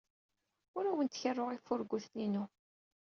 [0.77, 2.43] Ur awent-kerruɣ ifurguten-inu.